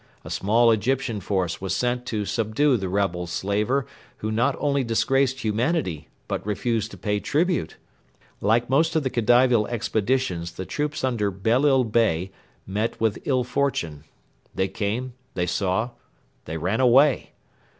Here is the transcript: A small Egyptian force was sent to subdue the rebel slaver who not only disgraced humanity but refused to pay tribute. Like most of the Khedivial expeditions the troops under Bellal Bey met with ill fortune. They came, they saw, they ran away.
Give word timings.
A 0.25 0.31
small 0.31 0.71
Egyptian 0.71 1.19
force 1.19 1.61
was 1.61 1.75
sent 1.75 2.07
to 2.07 2.25
subdue 2.25 2.75
the 2.75 2.89
rebel 2.89 3.27
slaver 3.27 3.85
who 4.17 4.31
not 4.31 4.55
only 4.57 4.83
disgraced 4.83 5.41
humanity 5.41 6.07
but 6.27 6.43
refused 6.43 6.89
to 6.89 6.97
pay 6.97 7.19
tribute. 7.19 7.77
Like 8.39 8.67
most 8.67 8.95
of 8.95 9.03
the 9.03 9.11
Khedivial 9.11 9.67
expeditions 9.67 10.53
the 10.53 10.65
troops 10.65 11.03
under 11.03 11.29
Bellal 11.29 11.83
Bey 11.83 12.31
met 12.65 12.99
with 12.99 13.19
ill 13.25 13.43
fortune. 13.43 14.03
They 14.55 14.69
came, 14.69 15.13
they 15.35 15.45
saw, 15.45 15.91
they 16.45 16.57
ran 16.57 16.79
away. 16.79 17.33